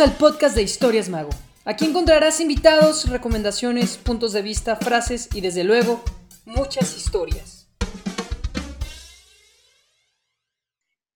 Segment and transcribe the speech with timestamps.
[0.00, 1.28] Al podcast de Historias Mago.
[1.66, 6.02] Aquí encontrarás invitados, recomendaciones, puntos de vista, frases y desde luego
[6.46, 7.68] muchas historias.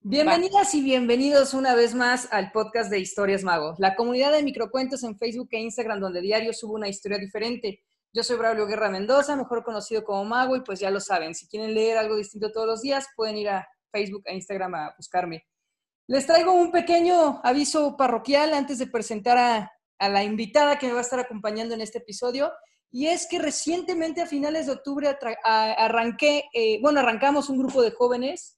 [0.00, 5.03] Bienvenidas y bienvenidos una vez más al podcast de Historias Mago, la comunidad de microcuentos
[5.04, 7.83] en Facebook e Instagram donde diario subo una historia diferente.
[8.13, 11.49] Yo soy Braulio Guerra Mendoza, mejor conocido como Mago, y pues ya lo saben, si
[11.49, 15.47] quieren leer algo distinto todos los días, pueden ir a Facebook e Instagram a buscarme.
[16.09, 19.73] Les traigo un pequeño aviso parroquial antes de presentar a,
[20.09, 22.52] la invitada que me va a estar acompañando en este episodio.
[22.92, 27.91] Y es que recientemente a finales de octubre arranqué, eh, bueno, arrancamos un grupo de
[27.91, 28.56] jóvenes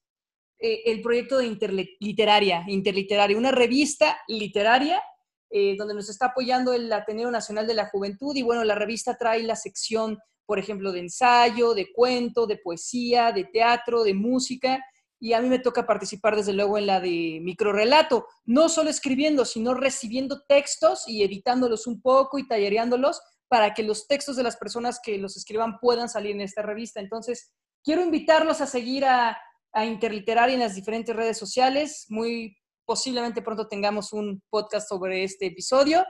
[0.59, 5.01] eh, el proyecto de Interliteraria, Interliteraria, una revista literaria
[5.49, 8.35] eh, donde nos está apoyando el Ateneo Nacional de la Juventud.
[8.35, 13.31] Y bueno, la revista trae la sección, por ejemplo, de ensayo, de cuento, de poesía,
[13.31, 14.83] de teatro, de música
[15.19, 19.43] y a mí me toca participar desde luego en la de microrelato, no solo escribiendo,
[19.43, 24.55] sino recibiendo textos y editándolos un poco y tallereándolos para que los textos de las
[24.55, 26.99] personas que los escriban puedan salir en esta revista.
[26.99, 27.51] Entonces,
[27.83, 29.37] quiero invitarlos a seguir a,
[29.73, 32.05] a Interliteraria en las diferentes redes sociales.
[32.09, 32.55] Muy
[32.85, 36.05] posiblemente pronto tengamos un podcast sobre este episodio.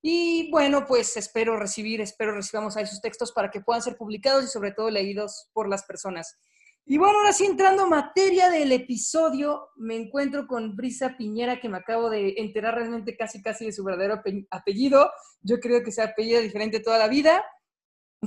[0.00, 4.44] Y bueno, pues espero recibir, espero recibamos ahí sus textos para que puedan ser publicados
[4.44, 6.38] y sobre todo leídos por las personas.
[6.86, 11.70] Y bueno, ahora sí entrando a materia del episodio, me encuentro con Brisa Piñera, que
[11.70, 15.10] me acabo de enterar realmente casi casi de su verdadero apellido.
[15.40, 17.42] Yo creo que se apellido diferente toda la vida.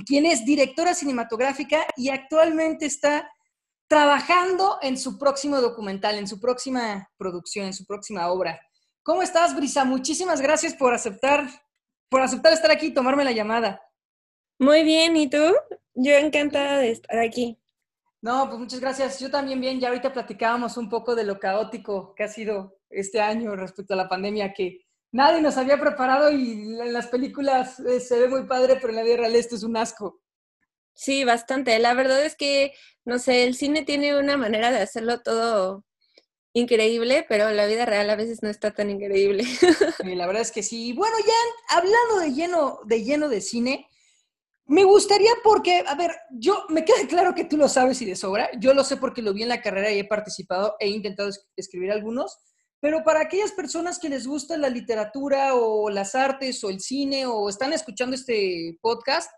[0.04, 3.30] Quien es directora cinematográfica y actualmente está
[3.86, 8.60] trabajando en su próximo documental, en su próxima producción, en su próxima obra.
[9.04, 9.84] ¿Cómo estás, Brisa?
[9.84, 11.48] Muchísimas gracias por aceptar,
[12.08, 13.80] por aceptar estar aquí y tomarme la llamada.
[14.58, 15.54] Muy bien, ¿y tú?
[15.94, 17.56] Yo encantada de estar aquí.
[18.20, 19.20] No, pues muchas gracias.
[19.20, 23.20] Yo también bien, ya ahorita platicábamos un poco de lo caótico que ha sido este
[23.20, 24.80] año respecto a la pandemia, que
[25.12, 28.96] nadie nos había preparado y en las películas eh, se ve muy padre, pero en
[28.96, 30.20] la vida real esto es un asco.
[30.94, 31.78] Sí, bastante.
[31.78, 32.72] La verdad es que,
[33.04, 35.84] no sé, el cine tiene una manera de hacerlo todo
[36.54, 39.44] increíble, pero la vida real a veces no está tan increíble.
[40.02, 40.92] Sí, la verdad es que sí.
[40.92, 43.88] Bueno, ya hablando de lleno, de lleno de cine,
[44.68, 48.14] me gustaría porque, a ver, yo me queda claro que tú lo sabes y de
[48.14, 48.50] sobra.
[48.60, 51.90] Yo lo sé porque lo vi en la carrera y he participado, he intentado escribir
[51.90, 52.38] algunos.
[52.78, 57.24] Pero para aquellas personas que les gusta la literatura o las artes o el cine
[57.24, 59.30] o están escuchando este podcast,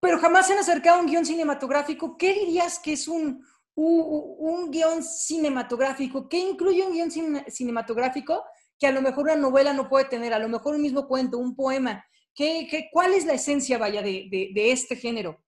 [0.00, 3.42] pero jamás se han acercado a un guion cinematográfico, ¿qué dirías que es un,
[3.74, 6.28] un, guion cinematográfico?
[6.28, 7.10] ¿Qué incluye un guion
[7.48, 8.44] cinematográfico
[8.78, 10.34] que a lo mejor una novela no puede tener?
[10.34, 12.04] A lo mejor un mismo cuento, un poema.
[12.36, 15.42] ¿Qué, cuál es la esencia, vaya, de, este género?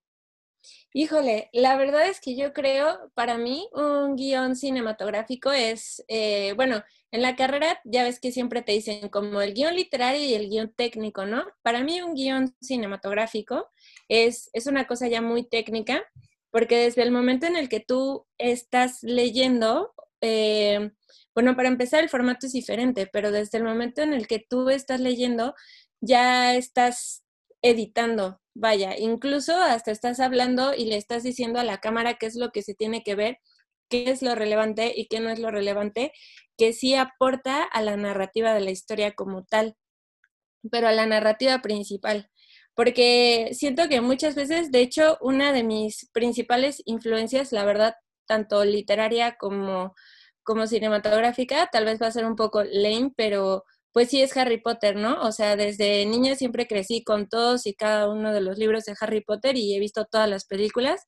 [0.94, 6.82] Híjole, la verdad es que yo creo, para mí, un guion cinematográfico es, eh, bueno,
[7.10, 10.48] en la carrera ya ves que siempre te dicen como el guion literario y el
[10.48, 11.44] guion técnico, ¿no?
[11.62, 13.68] Para mí un guion cinematográfico
[14.08, 16.02] es, es una cosa ya muy técnica,
[16.50, 20.90] porque desde el momento en el que tú estás leyendo, eh,
[21.34, 24.70] bueno, para empezar el formato es diferente, pero desde el momento en el que tú
[24.70, 25.54] estás leyendo,
[26.00, 27.24] ya estás
[27.62, 32.36] editando, vaya, incluso hasta estás hablando y le estás diciendo a la cámara qué es
[32.36, 33.38] lo que se tiene que ver,
[33.90, 36.12] qué es lo relevante y qué no es lo relevante,
[36.56, 39.76] que sí aporta a la narrativa de la historia como tal,
[40.70, 42.30] pero a la narrativa principal.
[42.74, 47.94] Porque siento que muchas veces, de hecho, una de mis principales influencias, la verdad,
[48.26, 49.94] tanto literaria como,
[50.44, 53.64] como cinematográfica, tal vez va a ser un poco lame, pero
[53.98, 55.20] pues sí es Harry Potter, ¿no?
[55.22, 58.94] O sea, desde niña siempre crecí con todos y cada uno de los libros de
[59.00, 61.04] Harry Potter y he visto todas las películas.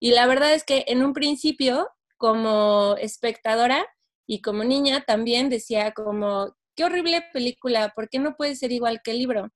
[0.00, 1.86] Y la verdad es que en un principio,
[2.16, 3.86] como espectadora
[4.26, 9.02] y como niña, también decía como, qué horrible película, ¿por qué no puede ser igual
[9.04, 9.50] que el libro?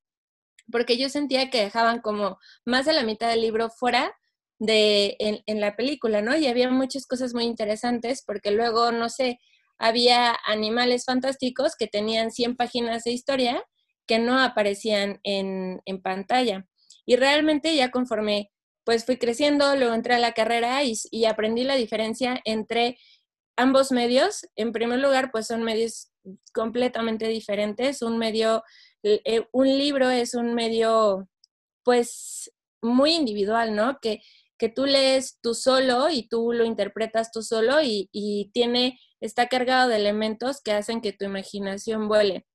[0.71, 4.15] Porque yo sentía que dejaban como más de la mitad del libro fuera
[4.59, 6.37] de en, en la película, ¿no?
[6.37, 9.39] Y había muchas cosas muy interesantes porque luego, no sé,
[9.78, 13.62] había animales fantásticos que tenían 100 páginas de historia
[14.06, 16.67] que no aparecían en, pantalla.
[17.06, 18.50] Y realmente ya conforme
[18.85, 22.97] pues fui creciendo, luego entré a la carrera y, y, aprendí la diferencia entre
[23.55, 24.47] ambos medios.
[24.56, 26.11] En primer lugar, pues son medios
[26.55, 28.00] completamente diferentes.
[28.00, 28.62] Un medio,
[29.02, 31.29] eh, un libro es un medio
[31.82, 32.50] pues
[32.81, 33.99] muy individual, ¿no?
[34.00, 34.20] Que,
[34.58, 39.49] que tú lees tú solo y tú lo interpretas tú solo y, y tiene está
[39.49, 42.46] cargado de elementos que hacen que tu imaginación vuele.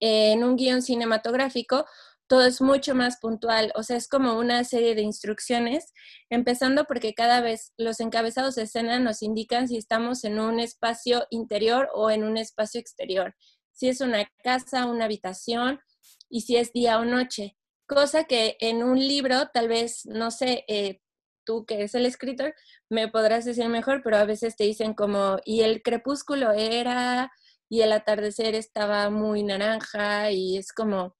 [0.00, 1.86] En un guion cinematográfico,
[2.26, 5.92] todo es mucho más puntual, o sea, es como una serie de instrucciones,
[6.30, 11.26] empezando porque cada vez los encabezados de escena nos indican si estamos en un espacio
[11.30, 13.34] interior o en un espacio exterior.
[13.72, 15.80] si es una casa, una habitación
[16.28, 17.56] y si es día o noche.
[17.86, 21.00] Cosa que en un libro, tal vez, no sé, eh,
[21.44, 22.54] tú que eres el escritor,
[22.88, 27.30] me podrás decir mejor, pero a veces te dicen como, y el crepúsculo era,
[27.68, 31.16] y el atardecer estaba muy naranja, y es como,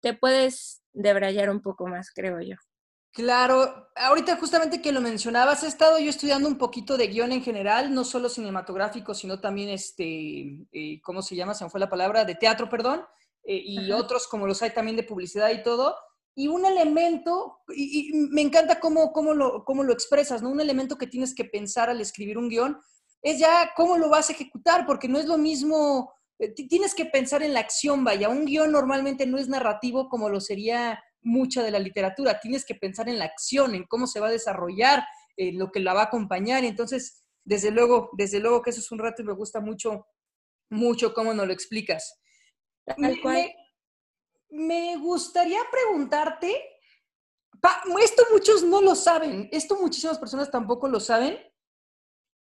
[0.00, 2.56] te puedes debrayar un poco más, creo yo.
[3.14, 7.44] Claro, ahorita justamente que lo mencionabas, he estado yo estudiando un poquito de guion en
[7.44, 11.54] general, no solo cinematográfico, sino también, este, eh, ¿cómo se llama?
[11.54, 13.04] Se me fue la palabra, de teatro, perdón,
[13.44, 15.96] eh, y otros como los hay también de publicidad y todo.
[16.34, 20.50] Y un elemento, y, me encanta cómo, cómo, lo, cómo lo expresas, ¿no?
[20.50, 22.78] Un elemento que tienes que pensar al escribir un guion
[23.22, 27.06] es ya cómo lo vas a ejecutar, porque no es lo mismo, eh, tienes que
[27.06, 31.62] pensar en la acción, vaya, un guion normalmente no es narrativo como lo sería mucha
[31.62, 32.38] de la literatura.
[32.40, 35.04] Tienes que pensar en la acción, en cómo se va a desarrollar,
[35.36, 36.64] en lo que la va a acompañar.
[36.64, 40.06] Entonces, desde luego, desde luego que eso es un rato y me gusta mucho,
[40.70, 42.20] mucho cómo nos lo explicas.
[42.98, 43.20] Me,
[44.54, 46.80] me, gustaría preguntarte,
[48.00, 51.38] esto muchos no lo saben, esto muchísimas personas tampoco lo saben,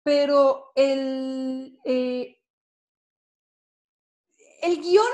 [0.03, 2.39] pero el, eh,
[4.61, 5.07] el guion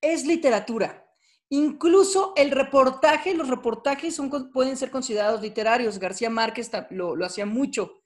[0.00, 1.06] es literatura.
[1.50, 5.98] Incluso el reportaje, los reportajes son, pueden ser considerados literarios.
[5.98, 8.04] García Márquez lo, lo hacía mucho.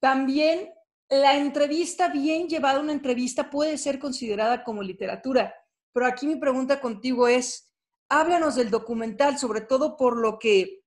[0.00, 0.70] También
[1.08, 5.54] la entrevista, bien llevada una entrevista, puede ser considerada como literatura.
[5.94, 7.72] Pero aquí mi pregunta contigo es,
[8.08, 10.82] háblanos del documental, sobre todo por lo que,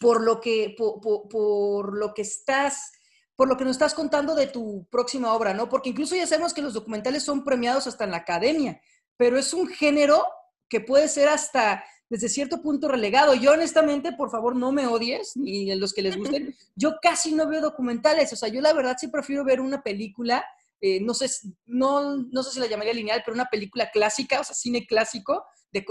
[0.00, 2.92] por lo que, por, lo que estás,
[3.34, 5.68] por lo que nos estás contando de tu próxima obra, ¿no?
[5.68, 8.80] Porque incluso ya sabemos que los documentales son premiados hasta en la academia,
[9.16, 10.24] pero es un género
[10.68, 13.34] que puede ser hasta desde cierto punto relegado.
[13.34, 17.48] Yo honestamente, por favor, no me odies, ni los que les gusten, yo casi no
[17.48, 20.44] veo documentales, o sea, yo la verdad sí prefiero ver una película,
[20.80, 21.28] eh, no, sé,
[21.66, 25.44] no, no sé si la llamaría lineal, pero una película clásica, o sea, cine clásico
[25.72, 25.84] de,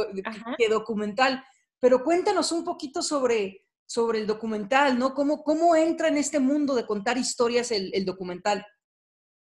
[0.70, 1.44] documental.
[1.80, 5.14] Pero cuéntanos un poquito sobre, sobre el documental, ¿no?
[5.14, 8.66] ¿Cómo, ¿Cómo entra en este mundo de contar historias el, el documental?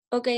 [0.09, 0.29] Ok,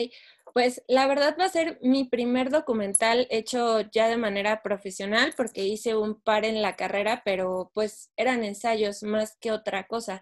[0.54, 5.64] pues la verdad va a ser mi primer documental hecho ya de manera profesional porque
[5.64, 10.22] hice un par en la carrera, pero pues eran ensayos más que otra cosa.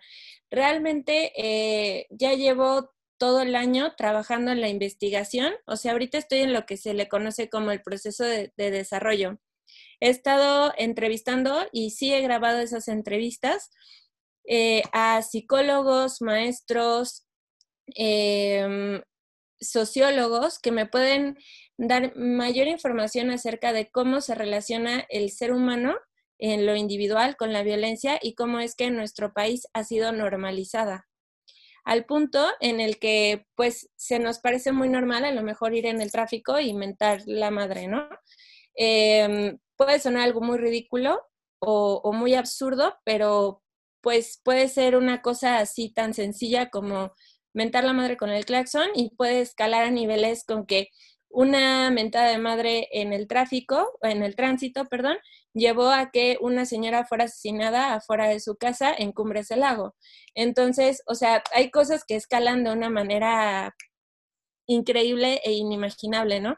[0.50, 6.39] Realmente eh, ya llevo todo el año trabajando en la investigación, o sea, ahorita estoy
[6.39, 9.39] en lo que se le conoce como el proceso de, desarrollo.
[9.99, 13.71] He estado entrevistando y sí he grabado esas entrevistas
[14.45, 17.25] eh, a psicólogos, maestros,
[17.95, 19.01] eh,
[19.59, 21.37] sociólogos que me pueden
[21.77, 25.95] dar mayor información acerca de cómo se relaciona el ser humano
[26.39, 30.11] en lo individual con la violencia y cómo es que en nuestro país ha sido
[30.11, 31.07] normalizada.
[31.88, 35.86] Al punto en el que pues se nos parece muy normal a lo mejor ir
[35.86, 38.10] en el tráfico y mentar la madre, ¿no?
[38.75, 41.22] Em, puede sonar algo muy ridículo
[41.60, 43.63] o, o muy absurdo, pero
[44.01, 47.13] pues puede ser una cosa así tan sencilla como
[47.54, 50.89] mentar la madre con el claxon y puede escalar a niveles con que
[51.38, 55.18] una mentada de madre en el tráfico, en el tránsito, perdón,
[55.54, 59.95] llevó a que una señora fuera asesinada afuera de su casa en Cumbres del Lago.
[60.34, 63.75] Entonces, o sea, hay cosas que escalan de una manera
[64.66, 66.57] increíble e inimaginable, ¿no?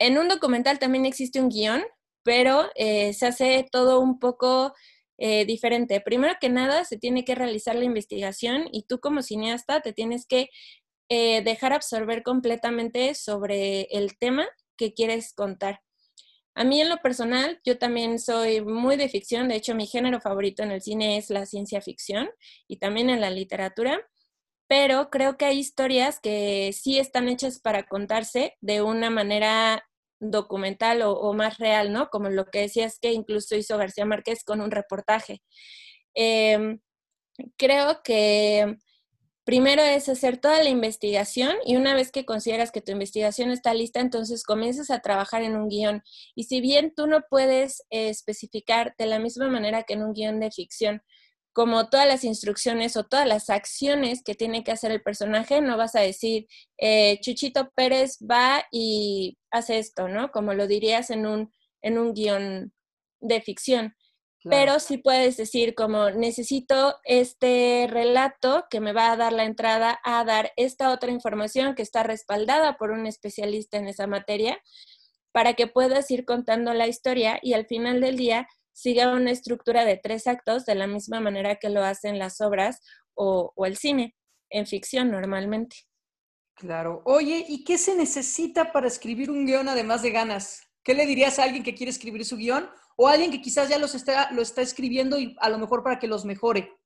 [0.00, 1.84] En un documental también existe un guion,
[2.24, 4.74] pero eh, se hace todo un poco
[5.18, 6.00] eh, diferente.
[6.00, 10.26] Primero que nada, se tiene que realizar la investigación y tú como cineasta te tienes
[10.26, 10.48] que
[11.10, 15.82] eh, dejar absorber completamente sobre el tema que quieres contar.
[16.54, 20.20] A mí en lo personal, yo también soy muy de ficción, de hecho mi género
[20.20, 22.30] favorito en el cine es la ciencia ficción
[22.68, 24.00] y también en la literatura,
[24.68, 29.84] pero creo que hay historias que sí están hechas para contarse de una manera
[30.20, 32.08] documental o, más real, ¿no?
[32.08, 35.42] Como lo que decías que incluso hizo García Márquez con un reportaje.
[36.14, 36.78] Em,
[37.56, 38.76] creo que
[39.44, 43.74] primero es hacer toda la investigación y una vez que consideras que tu investigación está
[43.74, 46.02] lista, entonces comienzas a trabajar en un guion.
[46.34, 50.40] Y si bien tú no puedes especificar de la misma manera que en un guion
[50.40, 51.02] de ficción,
[51.52, 55.76] como todas las instrucciones o todas las acciones que tiene que hacer el personaje, no
[55.76, 56.46] vas a decir,
[56.78, 60.30] eh, Chuchito Pérez va y hace esto, ¿no?
[60.30, 62.72] Como lo dirías en un, en un guion
[63.20, 63.94] de ficción.
[64.44, 70.00] Pero sí puedes decir como necesito este relato que me va a dar la entrada
[70.02, 74.58] a dar esta otra información que está respaldada por un especialista en esa materia
[75.32, 79.84] para que puedas ir contando la historia y al final del día siga una estructura
[79.84, 82.80] de tres actos de la misma manera que lo hacen las obras
[83.14, 84.16] o, el cine,
[84.48, 85.76] en ficción normalmente.
[86.54, 87.02] Claro.
[87.04, 90.62] Oye, ¿y qué se necesita para escribir un guion además de ganas?
[90.82, 93.78] ¿Qué le dirías a alguien que quiere escribir su guion o alguien que quizás ya
[93.78, 96.76] los está, lo está escribiendo y a lo mejor para que los mejore?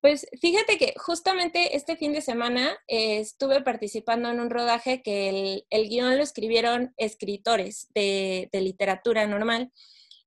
[0.00, 5.30] Pues fíjate que justamente este fin de semana eh, estuve participando en un rodaje que
[5.30, 9.72] el, el guion lo escribieron escritores de, de, literatura normal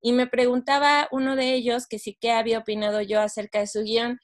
[0.02, 3.84] y me preguntaba uno de ellos que sí que había opinado yo acerca de su
[3.84, 4.20] guion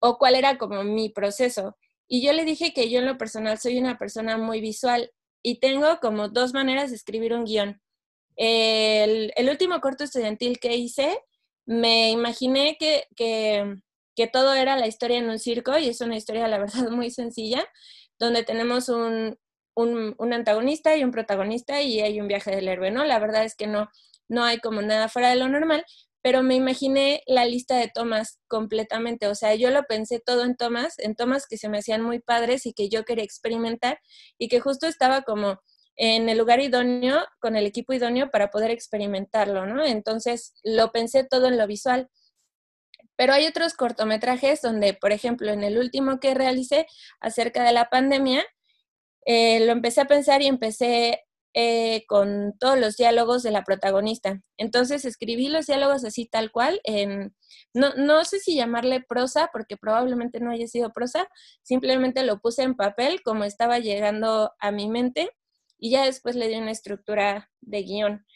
[0.00, 1.76] o cuál era como mi proceso.
[2.08, 5.60] Y yo le dije que yo en lo personal soy una persona muy visual y
[5.60, 7.82] tengo como dos maneras de escribir un guion.
[8.38, 11.18] El, último corto estudiantil que hice,
[11.66, 16.48] me imaginé que, que todo era la historia en un circo y es una historia,
[16.48, 17.66] la verdad, muy sencilla,
[18.18, 19.36] donde tenemos un,
[19.78, 23.04] un, antagonista y un protagonista y hay un viaje del héroe, ¿no?
[23.04, 23.88] La verdad es que no,
[24.28, 25.84] no hay como nada fuera de lo normal,
[26.20, 30.56] pero me imaginé la lista de tomas completamente, o sea, yo lo pensé todo en
[30.56, 34.00] tomas, en tomas que se me hacían muy padres y que yo quería experimentar
[34.36, 35.60] y que justo estaba como
[35.98, 39.84] en el lugar idóneo, con el equipo idóneo para poder experimentarlo, ¿no?
[39.84, 42.08] Entonces lo pensé todo en lo visual.
[43.16, 46.86] Pero hay otros cortometrajes donde, por ejemplo, en el último que realicé
[47.20, 48.44] acerca de la pandemia,
[49.26, 54.40] eh, lo empecé a pensar y empecé eh, con todos los diálogos de la protagonista.
[54.56, 57.34] Entonces escribí los diálogos así tal cual, en,
[57.74, 61.26] no, no sé si llamarle prosa, porque probablemente no haya sido prosa,
[61.62, 65.30] simplemente lo puse en papel como estaba llegando a mi mente
[65.78, 68.26] y ya después le di una estructura de guion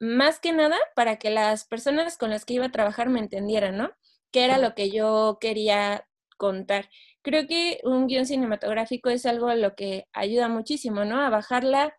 [0.00, 3.76] más que nada para que las personas con las que iba a trabajar me entendieran,
[3.76, 3.92] ¿no?
[4.32, 6.08] ¿Qué era lo que yo quería
[6.38, 6.88] contar?
[7.22, 11.20] Creo que un guion cinematográfico es algo a lo que ayuda muchísimo, ¿no?
[11.20, 11.94] A bajar la,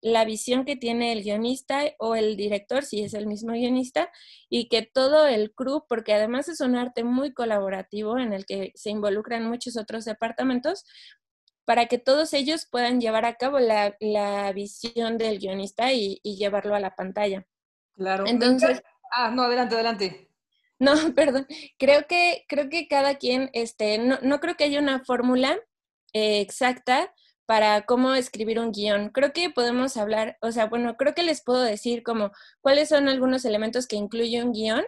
[0.00, 4.10] la visión que tiene el guionista o el director, si es el mismo guionista,
[4.48, 8.72] y que todo el crew, porque además es un arte muy colaborativo en el que
[8.74, 10.84] se involucran muchos otros departamentos,
[11.64, 16.80] para que todos ellos puedan llevar a cabo la, visión del guionista y, llevarlo a
[16.80, 17.46] la pantalla.
[17.94, 18.24] Claro.
[18.26, 18.82] Entonces.
[19.12, 20.30] Ah, no, adelante, adelante.
[20.78, 21.46] No, perdón.
[21.78, 25.58] Creo que, creo que cada quien, este, no, no creo que haya una fórmula
[26.12, 27.12] eh, exacta
[27.46, 29.10] para cómo escribir un guion.
[29.10, 32.30] Creo que podemos hablar, o sea, bueno, creo que les puedo decir como
[32.60, 34.84] cuáles son algunos elementos que incluye un guion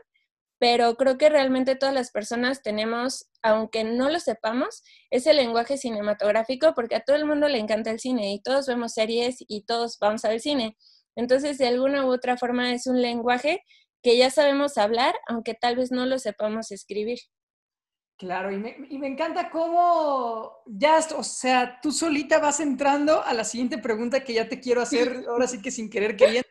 [0.58, 6.72] pero creo que realmente todas las personas tenemos, aunque no lo sepamos, ese lenguaje cinematográfico
[6.74, 9.98] porque a todo el mundo le encanta el cine y todos vemos series y todos
[10.00, 10.76] vamos al cine.
[11.14, 13.62] Entonces, de alguna u otra forma es un lenguaje
[14.02, 17.18] que ya sabemos hablar, aunque tal vez no lo sepamos escribir.
[18.18, 23.34] Claro, y me, y me encanta cómo ya, o sea, tú solita vas entrando a
[23.34, 26.48] la siguiente pregunta que ya te quiero hacer, ahora sí que sin querer queriendo,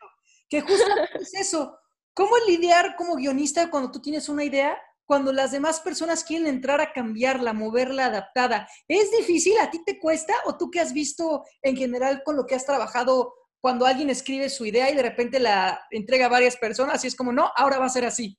[0.48, 0.84] que justo
[1.18, 1.76] es eso,
[2.16, 6.80] ¿Cómo lidiar como guionista cuando tú tienes una idea, cuando las demás personas quieren entrar
[6.80, 8.66] a cambiarla, moverla, adaptada?
[8.88, 9.52] ¿Es difícil?
[9.60, 10.32] ¿A ti te cuesta?
[10.46, 14.48] ¿O tú qué has visto en general con lo que has trabajado cuando alguien escribe
[14.48, 17.78] su idea y de repente la entrega a varias personas y es como, no, ahora
[17.78, 18.38] va a ser así?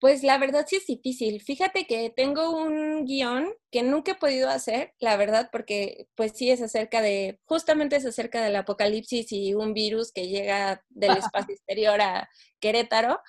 [0.00, 1.40] Pues la verdad sí es difícil.
[1.42, 6.50] Fíjate que tengo un guion que nunca he podido hacer, la verdad, porque pues sí
[6.50, 11.16] es acerca de, justamente es acerca del apocalipsis y un virus que llega del
[11.48, 12.28] espacio exterior a
[12.60, 13.20] Querétaro.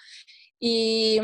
[0.59, 1.21] Y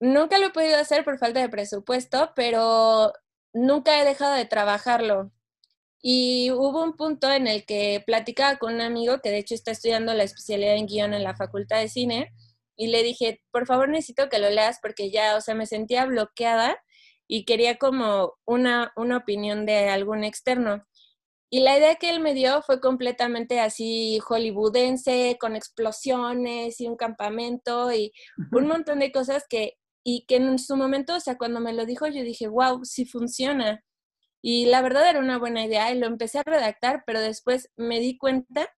[0.00, 3.12] nunca lo he podido hacer por falta de presupuesto, pero
[3.52, 5.32] nunca he dejado de trabajarlo.
[6.00, 9.72] Y hubo un punto en el que platicaba con un amigo que de hecho está
[9.72, 12.32] estudiando la especialidad en guion en la Facultad de Cine
[12.78, 16.06] y le dije, por favor necesito que lo leas porque ya, o sea, me sentía
[16.06, 16.80] bloqueada
[17.26, 20.86] y quería como una, una opinión de algún externo.
[21.50, 26.96] Y la idea que él me dio fue completamente así hollywoodense, con explosiones y un
[26.96, 28.12] campamento y
[28.52, 31.84] un montón de cosas que, y que en su momento, o sea, cuando me lo
[31.84, 33.82] dijo, yo dije, wow, sí funciona.
[34.40, 37.98] Y la verdad era una buena idea y lo empecé a redactar, pero después me
[37.98, 38.68] di cuenta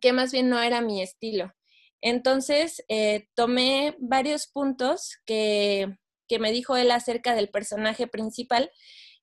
[0.00, 1.52] que más bien no era mi estilo.
[2.00, 5.96] Entonces, eh, tomé varios puntos que,
[6.28, 8.70] que me dijo él acerca del personaje principal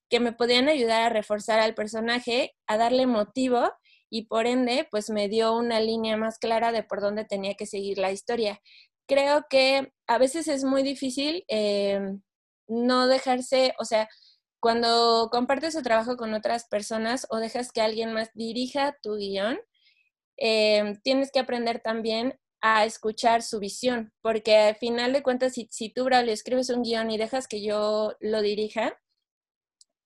[0.10, 3.72] que me podían ayudar a reforzar al personaje, a darle motivo
[4.10, 7.66] y por ende, pues me dio una línea más clara de por dónde tenía que
[7.66, 8.62] seguir la historia.
[9.08, 12.00] Creo que a veces es muy difícil eh,
[12.68, 14.08] no dejarse, o sea,
[14.60, 19.60] cuando compartes tu trabajo con otras personas o dejas que alguien más dirija tu guion,
[20.38, 25.68] eh, tienes que aprender también a escuchar su visión, porque al final de cuentas, si,
[25.70, 29.00] si tú, Braulio, escribes un guion y dejas que yo lo dirija,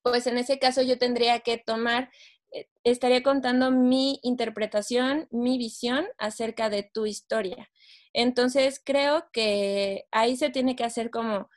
[0.01, 2.11] pues en ese caso yo tendría que tomar,
[2.51, 7.69] eh, estaría contando mi interpretación, mi visión acerca de tu historia.
[8.11, 11.49] Entonces creo que ahí se tiene que hacer como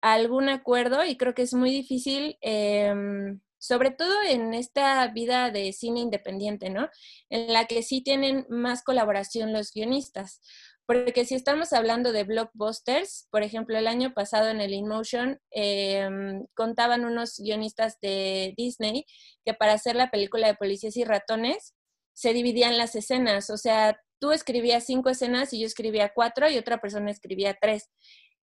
[0.00, 5.72] algún acuerdo y creo que es muy difícil em, sobre todo en esta vida de
[5.72, 6.88] cine independiente, ¿no?
[7.28, 10.40] En la que sí tienen más colaboración los guionistas.
[10.88, 16.46] Porque si estamos hablando de blockbusters, por ejemplo, el año pasado en el InMotion em,
[16.54, 19.04] contaban unos guionistas de Disney
[19.44, 21.74] que para hacer la película de Policías y Ratones
[22.14, 23.50] se dividían las escenas.
[23.50, 27.90] O sea, tú escribías cinco escenas y yo escribía cuatro y otra persona escribía tres.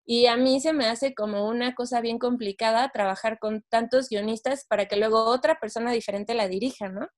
[0.07, 4.67] Y a mí se me hace como una cosa bien complicada trabajar con tantos guionistas
[4.69, 7.09] para que luego otra persona diferente la dirija, ¿no?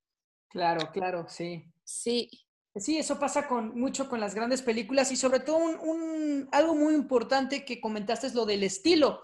[0.48, 1.64] Claro, claro, sí.
[1.84, 2.30] Sí.
[2.74, 6.94] Sí, eso pasa con, mucho con las grandes películas y sobre todo un, algo muy
[6.94, 9.22] importante que comentaste es lo del estilo,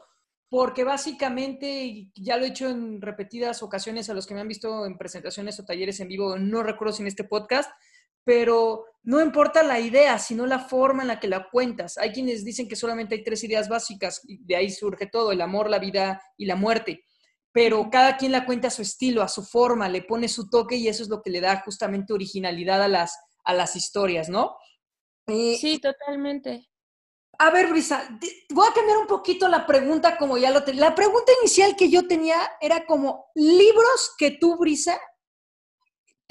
[0.49, 4.87] porque básicamente, ya lo he hecho en repetidas ocasiones a los que me han visto
[4.87, 7.71] en presentaciones o talleres en vivo, no recuerdo si en este podcast,
[8.25, 11.99] pero no importa la idea, sino la forma en la que la cuentas.
[11.99, 15.41] Hay quienes dicen que solamente hay tres ideas básicas y de ahí surge todo, el
[15.41, 17.05] amor, la vida y la muerte
[17.53, 20.77] pero cada quien la cuenta a su estilo, a su forma, le pone su toque
[20.77, 24.57] y eso es lo que le da justamente originalidad a las, a las historias, ¿no?
[25.27, 26.69] Eh, sí, totalmente.
[27.39, 28.19] A ver, Brisa,
[28.51, 30.83] voy a cambiar un poquito la pregunta como ya lo tenía.
[30.83, 34.99] La pregunta inicial que yo tenía era como libros que tú, Brisa,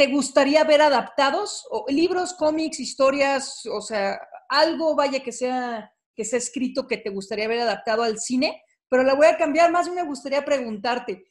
[0.02, 6.40] te gustaría ver adaptados, libros, cómics, historias, o sea, algo vaya que sea que sea
[6.40, 10.02] escrito que te gustaría ver adaptado al cine, pero la voy a cambiar, más me
[10.04, 11.24] gustaría preguntarte,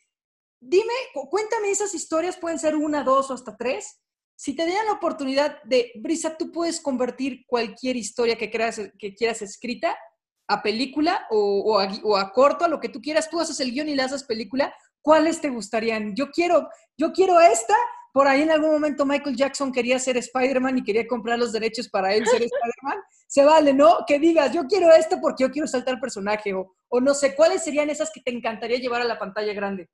[0.61, 4.01] dime, cuéntame esas historias, pueden ser una, dos o hasta tres,
[4.37, 9.99] si te dieran la oportunidad de, Brisa, tú puedes convertir cualquier historia que, quieras escrita
[10.47, 11.77] a película o,
[12.17, 14.73] a, corto, a lo que tú quieras, tú haces el guion y le haces película,
[15.03, 16.15] ¿cuáles te gustarían?
[16.15, 17.75] Yo quiero, yo quiero esta,
[18.13, 21.89] por ahí en algún momento Michael Jackson quería ser Spider-Man y quería comprar los derechos
[21.89, 24.05] para él ser Spider-Man, se vale, ¿no?
[24.07, 27.65] Que digas, yo quiero esto porque yo quiero saltar personaje, o, o no sé, ¿cuáles
[27.65, 29.89] serían esas que te encantaría llevar a la pantalla grande?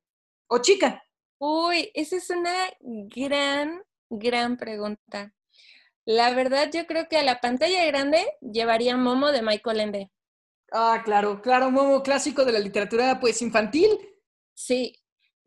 [0.47, 1.03] O chica.
[1.39, 5.33] Uy, esa es una gran Gran pregunta.
[6.05, 10.11] La verdad, yo creo que a la pantalla grande llevaría Momo de Michael Ende.
[10.71, 13.89] Ah, claro, claro, Momo, clásico de la literatura pues infantil.
[14.53, 14.95] Sí,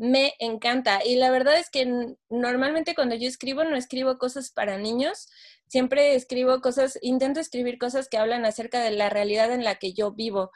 [0.00, 1.04] me encanta.
[1.04, 5.28] Y la verdad es que normalmente cuando yo escribo no escribo cosas para niños,
[5.66, 9.92] siempre escribo cosas, intento escribir cosas que hablan acerca de la realidad en la que
[9.92, 10.52] yo vivo.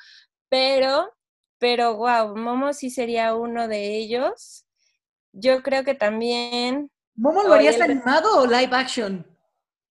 [0.48, 1.12] Pero,
[1.58, 4.64] pero, wow, Momo sí sería uno de ellos.
[5.32, 9.26] Yo creo que también ¿Momo lo harías animado o live action?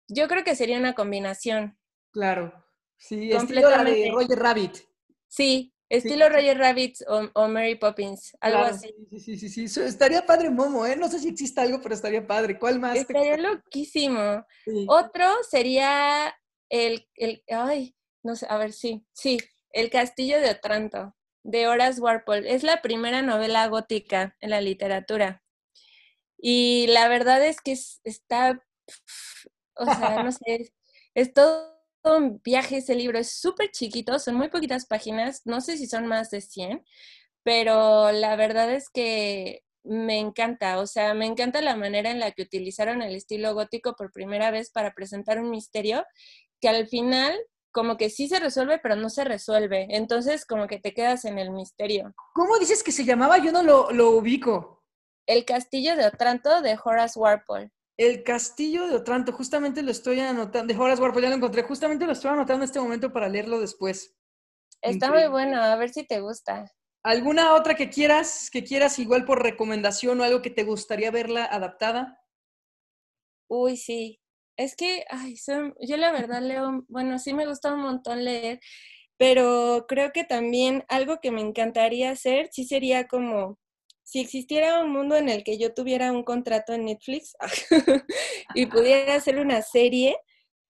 [0.09, 1.79] Yo creo que sería una combinación.
[2.11, 2.65] Claro.
[2.97, 4.77] Sí, estilo la de Roger Rabbit.
[5.29, 6.97] Sí, estilo Roger Rabbit
[7.33, 8.93] o, Mary Poppins, algo así.
[9.11, 10.95] Sí, sí, sí, sí, estaría padre Momo, ¿eh?
[10.95, 12.59] No sé si existe algo, pero estaría padre.
[12.59, 12.97] ¿Cuál más?
[12.97, 14.45] Estaría loquísimo.
[14.87, 16.35] Otro sería
[16.69, 19.37] el, el, ay, no sé, a ver, sí, sí,
[19.71, 22.53] El Castillo de Otranto, de Horace Warpole.
[22.53, 25.43] Es la primera novela gótica en la literatura.
[26.37, 28.63] Y la verdad es que está,
[29.75, 30.73] o sea, no sé,
[31.13, 35.77] es todo un viaje ese libro, es súper chiquito, son muy poquitas páginas, no sé
[35.77, 36.83] si son más de 100,
[37.43, 42.31] pero la verdad es que me encanta, o sea, me encanta la manera en la
[42.31, 46.05] que utilizaron el estilo gótico por primera vez para presentar un misterio
[46.59, 47.37] que al final
[47.71, 49.85] como que sí se resuelve, pero no se resuelve.
[49.91, 52.11] Entonces, como que te quedas en el misterio.
[52.33, 53.37] ¿Cómo dices que se llamaba?
[53.37, 54.83] Yo no lo, lo ubico.
[55.27, 57.71] El castillo de Otranto de Horace Warpole.
[57.97, 62.05] El castillo de Otranto, justamente lo estoy anotando, de Horace Warpole, ya lo encontré, justamente
[62.05, 64.15] lo estoy anotando en este momento para leerlo después.
[64.81, 66.71] Está muy bueno, a ver si te gusta.
[67.03, 71.45] ¿Alguna otra que quieras, que quieras igual por recomendación o algo que te gustaría verla
[71.45, 72.21] adaptada?
[73.49, 74.19] Uy, sí.
[74.57, 75.35] Es que, ay,
[75.81, 78.59] yo la verdad leo, bueno, sí me gusta un montón leer,
[79.17, 83.57] pero creo que también algo que me encantaría hacer, sí sería como
[84.07, 87.35] si existiera un mundo en el que yo tuviera un contrato en Netflix
[88.55, 90.15] y pudiera hacer una serie,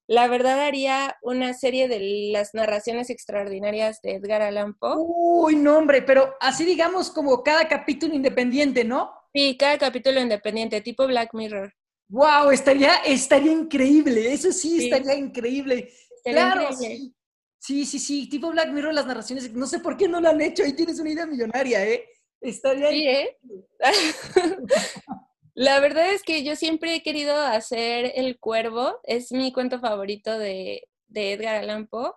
[0.07, 4.95] la verdad haría una serie de las narraciones extraordinarias de Edgar Allan Poe.
[4.97, 9.11] Uy, no, hombre, pero así digamos como cada capítulo independiente, ¿no?
[9.31, 11.71] Sí, cada capítulo independiente, tipo Black Mirror.
[12.09, 15.93] Wow, estaría, estaría increíble, eso sí, estaría increíble.
[16.23, 17.13] claro, Sí.
[17.59, 20.41] sí, sí, sí, tipo Black Mirror, las narraciones, no sé por qué no lo han
[20.41, 22.03] hecho, ahí tienes una idea millonaria, ¿eh?
[22.41, 23.37] Estaría sí, ¿eh?
[25.53, 30.37] La verdad es que yo siempre he querido hacer El Cuervo, es mi cuento favorito
[30.37, 32.11] de, de Edgar Allan Poe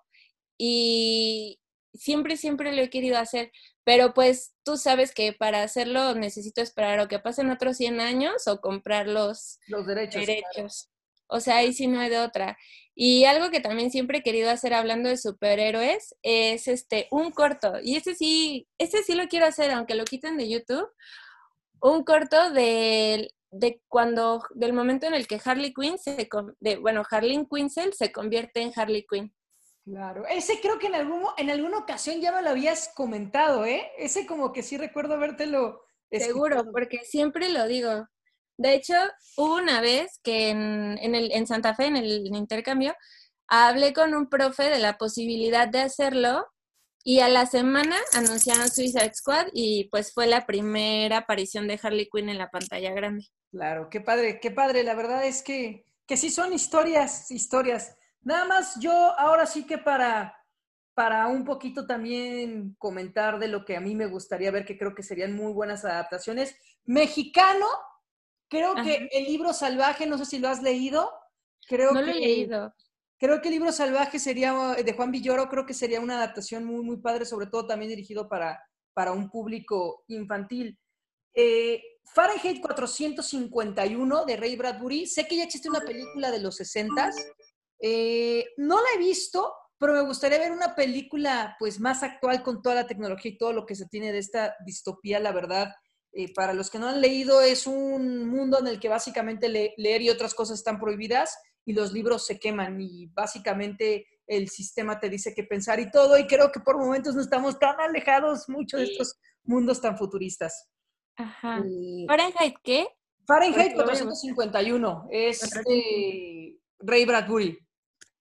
[0.59, 1.59] y
[1.95, 3.51] siempre, siempre lo he querido hacer,
[3.83, 8.47] pero pues tú sabes que para hacerlo necesito esperar o que pasen otros 100 años
[8.47, 10.27] o comprar los, los derechos.
[10.27, 10.91] derechos.
[11.31, 12.59] O sea, ahí sí no hay de otra.
[12.95, 17.75] Y algo que también siempre he querido hacer hablando de superhéroes es este un corto.
[17.83, 20.89] Y ese sí, ese sí lo quiero hacer, aunque lo quiten de YouTube.
[21.81, 26.29] un corto de, de cuando, del momento en el que Harley Quinn se,
[26.61, 29.35] de, bueno, Harleen Quinzel se convierte en Harley Quinn.
[29.85, 33.91] Claro, ese creo que en, algún, en alguna ocasión ya me lo habías comentado, ¿eh?
[33.99, 35.83] Ese como que sí recuerdo habértelo.
[36.13, 38.07] Seguro, porque siempre lo digo.
[38.61, 38.93] De hecho,
[39.39, 42.95] una vez que en, en Santa Fe, en el intercambio,
[43.49, 46.47] hablé con un profe de la posibilidad de hacerlo
[47.03, 52.11] y a la semana anunciaron Suicide Squad y pues fue la primera aparición de Harley
[52.13, 53.25] Quinn en la pantalla grande.
[53.51, 54.85] Claro, qué padre, qué padre.
[54.85, 57.97] La verdad es que, que sí son historias, historias.
[58.21, 60.37] Nada más yo ahora sí que para,
[60.93, 64.95] para un poquito también comentar de lo que a mí me gustaría ver, que creo
[64.95, 66.55] que serían muy buenas adaptaciones.
[66.85, 67.67] Mexicano,
[68.51, 71.11] creo que el libro salvaje, no sé si lo has leído.
[71.67, 72.75] Creo no lo he leído.
[73.19, 76.83] Creo que el libro salvaje sería, de Juan Villoro, creo que sería una adaptación muy,
[76.83, 80.79] muy padre, sobre todo también dirigido para, para un público infantil.
[81.35, 81.83] Eh,
[82.13, 87.11] Fahrenheit 451 de Ray Bradbury, sé que ya existe una película de los 60
[87.81, 92.61] eh, no la he visto, pero me gustaría ver una película pues más actual con
[92.61, 95.75] toda la tecnología y todo lo que se tiene de esta distopía, la verdad.
[96.13, 100.03] Eh, para los que no han leído, es un mundo en el que básicamente leer
[100.03, 105.09] y otras cosas están prohibidas y los libros se queman y básicamente el sistema te
[105.09, 108.77] dice qué pensar y todo y creo que por momentos no estamos tan alejados mucho
[108.77, 110.69] de estos mundos tan futuristas.
[111.17, 111.63] Ajá.
[112.07, 112.89] ¿Fahrenheit qué?
[113.27, 117.59] Fahrenheit 451 es de Ray Bradbury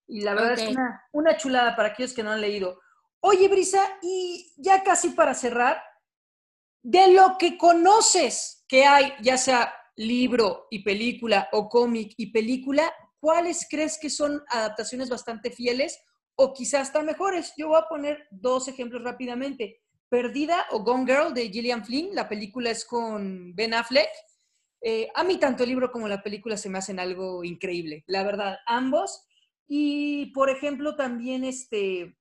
[0.06, 2.78] y la verdad es una, una chulada para aquellos que no han leído.
[3.20, 5.82] Oye, Brisa, y ya casi para cerrar,
[6.82, 12.92] de lo que conoces que hay, ya sea libro y película o cómic y película,
[13.18, 16.00] ¿cuáles crees que son adaptaciones bastante fieles
[16.36, 17.52] o quizás hasta mejores?
[17.56, 19.82] Yo voy a poner dos ejemplos rápidamente.
[20.08, 24.08] Perdida o Gone Girl de Gillian Flynn, la película es con Ben Affleck.
[24.82, 28.24] Eh, a mí tanto el libro como la película se me hacen algo increíble, la
[28.24, 29.26] verdad, ambos.
[29.68, 32.16] Y por ejemplo también este,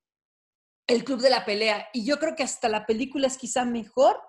[0.86, 1.88] el Club de la Pelea.
[1.94, 4.20] Y yo creo que hasta la película es quizá mejor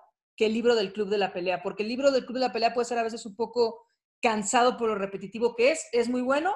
[0.41, 2.51] que el libro del Club de la Pelea, porque el libro del Club de la
[2.51, 3.85] Pelea puede ser a veces un poco
[4.19, 6.55] cansado por lo repetitivo que es, es muy bueno.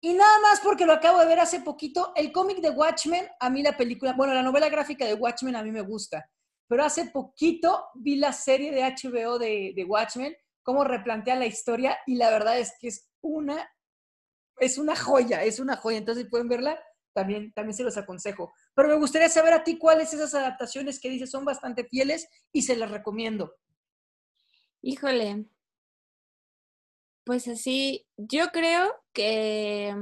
[0.00, 3.50] Y nada más porque lo acabo de ver hace poquito, el cómic de Watchmen, a
[3.50, 6.30] mí la película, bueno, la novela gráfica de Watchmen a mí me gusta,
[6.66, 11.98] pero hace poquito vi la serie de HBO de, de Watchmen, cómo replantea la historia
[12.06, 13.70] y la verdad es que es una,
[14.56, 16.82] es una joya, es una joya, entonces pueden verla,
[17.18, 18.52] también, también se los aconsejo.
[18.74, 22.62] Pero me gustaría saber a ti cuáles esas adaptaciones que dices son bastante fieles y
[22.62, 23.56] se las recomiendo.
[24.82, 25.46] Híjole,
[27.24, 29.92] pues así, yo creo que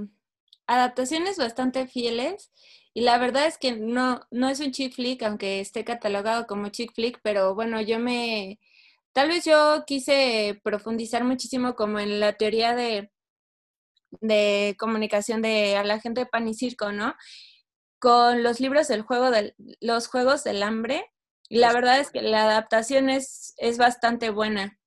[0.66, 2.52] adaptaciones bastante fieles
[2.92, 6.68] y la verdad es que no, no es un chick flick, aunque esté catalogado como
[6.68, 8.60] chick flick, pero bueno, yo me,
[9.12, 13.10] tal vez yo quise profundizar muchísimo como en la teoría de,
[14.20, 17.14] de comunicación de a la gente de pan y circo, ¿no?
[17.98, 21.10] Con los libros del juego del, los juegos del hambre,
[21.48, 24.78] y la verdad es que la adaptación es, es bastante buena.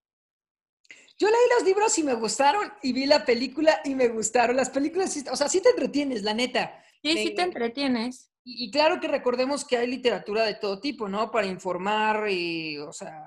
[1.18, 4.56] Yo leí los libros y me gustaron y vi la película y me gustaron.
[4.56, 6.82] Las películas, o sea, sí te entretienes, la neta.
[7.02, 8.32] Sí, sí te entretienes.
[8.46, 11.30] Y, claro que recordemos que hay literatura de todo tipo, ¿no?
[11.30, 13.26] Para informar y, o sea,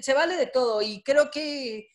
[0.00, 0.80] se vale de todo.
[0.80, 1.90] Y creo que,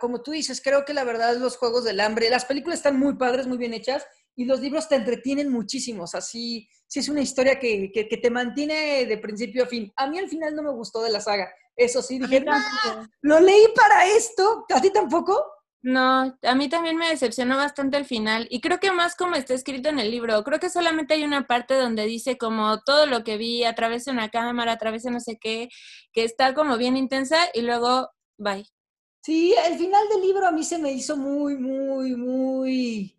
[0.00, 3.14] como tú dices, creo que la verdad los Juegos del Hambre, las películas están muy
[3.14, 6.04] padres, muy bien hechas y los libros te entretienen muchísimo.
[6.04, 9.92] O sea, sí, es una historia que, que, que te mantiene de principio a fin.
[9.96, 12.44] A mí al final no me gustó de la saga eso sí, dije,
[13.22, 14.64] lo leí para esto.
[14.74, 15.44] ¿A ti tampoco?
[15.82, 19.54] No, a mí también me decepcionó bastante el final y creo que más como está
[19.54, 23.22] escrito en el libro, creo que solamente hay una parte donde dice como todo lo
[23.22, 25.68] que vi a través de una cámara, a través de no sé qué,
[26.12, 28.66] que está como bien intensa y luego bye.
[29.26, 33.12] Sí, el final del libro a mí se me hizo muy, muy, muy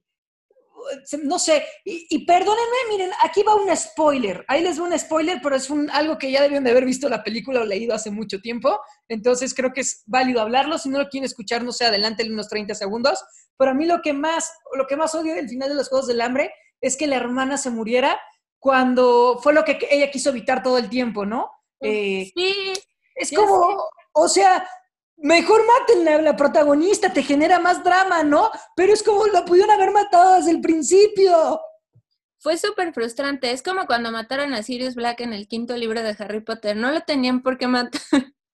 [1.23, 5.57] no sé, y, perdónenme, miren, aquí va un spoiler, ahí les va un spoiler, pero
[5.57, 8.39] es un, algo que ya debieron de haber visto la película o leído hace mucho
[8.39, 12.23] tiempo, entonces creo que es válido hablarlo, si no lo quieren escuchar, no sé, adelante
[12.31, 13.21] unos 30 segundos,
[13.57, 16.07] pero a mí lo que más, lo que más odio del final de los Juegos
[16.07, 18.17] del Hambre es que la hermana se muriera
[18.59, 21.51] cuando fue lo que ella quiso evitar todo el tiempo, ¿no?
[21.81, 22.71] Eh, sí.
[23.13, 24.65] Es como, o sea,
[25.17, 28.51] Mejor mátenla a la protagonista, te genera más drama, ¿no?
[28.75, 31.59] Pero es como lo pudieron haber matado desde el principio.
[32.39, 33.51] Fue súper frustrante.
[33.51, 36.77] Es como cuando mataron a Sirius Black en el quinto libro de Harry Potter.
[36.77, 37.99] No lo tenían por qué matar.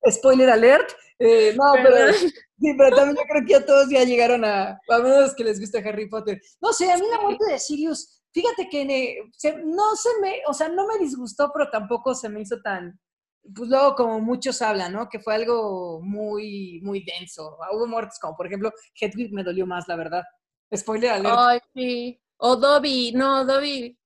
[0.10, 0.89] Spoiler alert.
[1.19, 4.99] Eh, no, pero, sí, pero también yo creo que ya todos ya llegaron a, a
[4.99, 6.41] menos que les guste Harry Potter.
[6.60, 9.21] No sé, a mí la muerte de Sirius, fíjate que
[9.63, 12.99] no se me, o sea, no me disgustó, pero tampoco se me hizo tan,
[13.56, 15.10] pues luego como muchos hablan, ¿no?
[15.10, 17.58] Que fue algo muy, muy denso.
[17.71, 20.23] Hubo muertes como, por ejemplo, Hedwig me dolió más, la verdad.
[20.75, 21.36] Spoiler alert.
[21.38, 22.21] Ay, sí.
[22.38, 23.97] O Dobby, no, Dobby.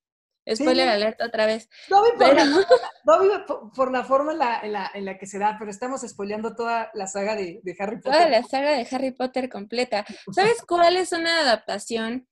[0.53, 1.69] Spoiler alerta otra vez.
[1.89, 2.45] Dobby, por, la,
[3.03, 3.29] Dobby
[3.75, 6.55] por, la, forma en la, en, la, en la, que se da, pero estamos spoileando
[6.55, 8.13] toda la saga de, de Harry Potter.
[8.13, 10.05] Toda la saga de Harry Potter completa.
[10.31, 12.27] ¿Sabes cuál es una adaptación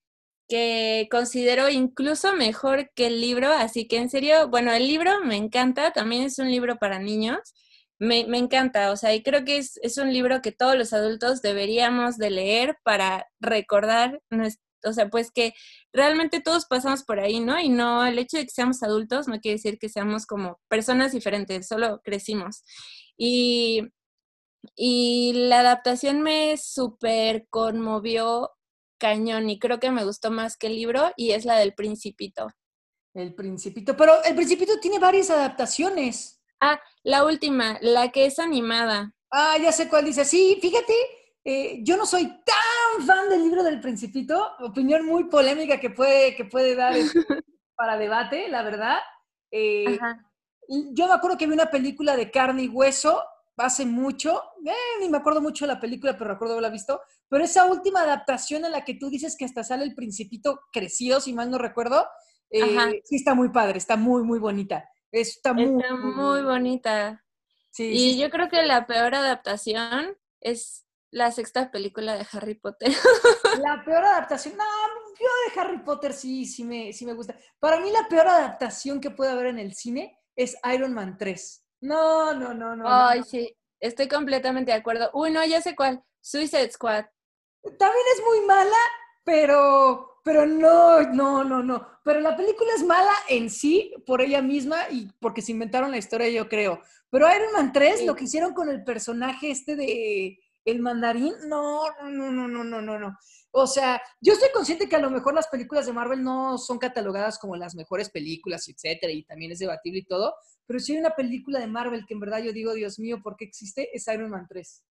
[0.47, 3.51] que considero incluso mejor que el libro?
[3.51, 7.39] Así que en serio, bueno, el libro me encanta, también es un libro para niños.
[7.99, 10.91] Me, me, encanta, o sea, y creo que es, es, un libro que todos los
[10.91, 14.19] adultos deberíamos de leer para recordar
[14.85, 15.53] o sea, pues que
[15.93, 17.59] realmente todos pasamos por ahí, ¿no?
[17.59, 21.11] Y no, el hecho de que seamos adultos no quiere decir que seamos como personas
[21.11, 22.63] diferentes, solo crecimos.
[23.17, 23.81] Y,
[24.75, 28.51] y la adaptación me súper conmovió
[28.97, 32.47] cañón y creo que me gustó más que el libro y es la del Principito.
[33.13, 36.41] El Principito, pero el Principito tiene varias adaptaciones.
[36.59, 39.13] Ah, la última, la que es animada.
[39.31, 40.25] Ah, ya sé cuál dice.
[40.25, 40.93] Sí, fíjate,
[41.43, 46.35] eh, yo no soy tan fan del libro del Principito, opinión muy polémica que puede,
[46.35, 46.93] que puede dar
[47.75, 48.97] para debate, la verdad.
[49.51, 49.99] Eh,
[50.67, 53.23] yo me acuerdo que vi una película de carne y hueso
[53.57, 57.43] hace mucho, eh, ni me acuerdo mucho de la película, pero recuerdo haberla visto, pero
[57.43, 61.33] esa última adaptación en la que tú dices que hasta sale el Principito crecido, si
[61.33, 62.07] mal no recuerdo,
[62.51, 64.87] sí está muy padre, está muy, muy bonita.
[65.11, 67.23] Está muy, muy, bonita.
[67.71, 72.91] Sí, y yo creo que la peor adaptación es la sexta película de Harry Potter.
[73.65, 74.63] La peor adaptación, no,
[75.17, 77.37] yo de Harry Potter sí, sí me, sí me gusta.
[77.57, 81.64] Para mí la peor adaptación que puede haber en el cine es Iron Man 3.
[81.85, 82.85] No, no, no, no.
[82.87, 85.09] Ay, sí, estoy completamente de acuerdo.
[85.13, 86.03] Uy, no, ya sé cuál.
[86.19, 87.05] Suicide Squad.
[87.61, 88.77] También es muy mala,
[89.23, 91.87] pero, pero no, no, no, no.
[92.03, 95.97] Pero la película es mala en sí, por ella misma y porque se inventaron la
[95.97, 96.81] historia, yo creo.
[97.09, 101.83] Pero Iron Man 3, lo que hicieron con el personaje este de el mandarín, no,
[102.01, 103.17] no, no, no, no, no, no.
[103.51, 106.77] O sea, yo estoy consciente que a lo mejor las películas de Marvel no son
[106.77, 110.99] catalogadas como las mejores películas, etcétera, y también es debatible y todo, pero si hay
[110.99, 113.89] una película de Marvel que en verdad yo digo, Dios mío, ¿por qué existe?
[113.93, 114.83] Es Iron Man 3.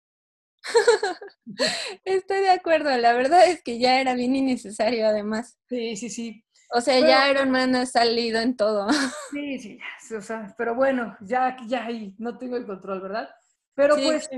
[2.04, 5.58] Estoy de acuerdo, la verdad es que ya era bien innecesario además.
[5.68, 6.44] Sí, sí, sí.
[6.70, 8.88] O sea, ya Iron Man ha salido en todo.
[9.30, 13.28] Sí, sí, o sea, pero bueno, ya, ya ahí no tengo el control, ¿verdad?
[13.74, 14.28] Pero pues...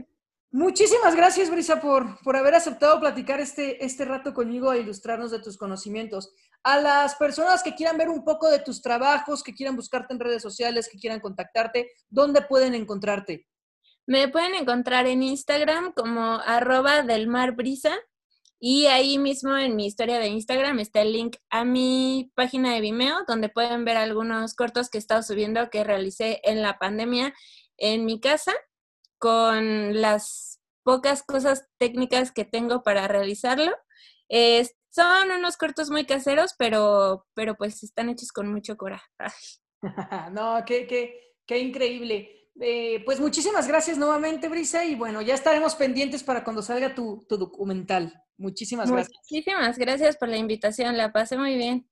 [0.53, 5.41] Muchísimas gracias, Brisa, por, por haber aceptado platicar este, este rato conmigo e ilustrarnos de
[5.41, 6.33] tus conocimientos.
[6.63, 10.21] A las personas que quieran ver un poco de tus trabajos, que quieran buscarte en
[10.21, 13.47] redes sociales, que quieran contactarte, ¿dónde pueden encontrarte?
[14.07, 17.29] Me pueden encontrar en Instagram como arroba del
[18.59, 22.81] y ahí mismo en mi historia de Instagram está el link a mi página de
[22.81, 27.35] Vimeo donde pueden ver algunos cortos que he estado subiendo que realicé en la pandemia
[27.77, 28.55] en mi casa
[29.19, 33.73] con las pocas cosas técnicas que tengo para realizarlo.
[34.91, 39.07] son unos cortos muy caseros, pero, pero pues están hechos con mucho coraje.
[40.33, 42.37] no, qué, qué, qué increíble.
[42.61, 47.27] Eh, pues muchísimas gracias nuevamente, Brisa, y bueno, ya estaremos pendientes para cuando salga tu,
[47.29, 48.23] tu documental.
[48.39, 49.17] Muchísimas gracias.
[49.31, 51.87] Muchísimas gracias por la invitación, la pasé muy bien.